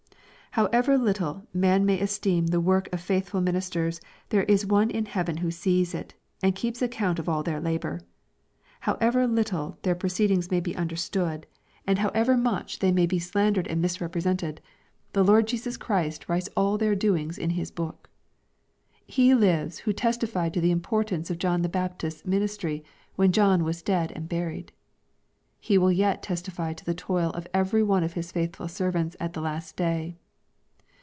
[0.55, 5.37] However little man may esteem the work of faithful ministers there is One in heaven
[5.37, 8.01] who sees it, and keeps account of all their labor.
[8.81, 11.47] However little their pro* ceediogs may be understood,
[11.87, 12.93] and however much they /■\ 322 EXPOSITORY THOUGHTS.
[12.97, 14.61] may be slandered and misrepresented,
[15.13, 18.09] the Lord Jesu« Christ writes all their doings in His book.
[19.07, 22.81] He lives who testified to the importance of John the Baptist's minis try
[23.15, 24.73] when John was dead and buried.
[25.61, 29.31] He will yet testify to the toil of every one of His faithful servants at
[29.31, 30.17] the last day.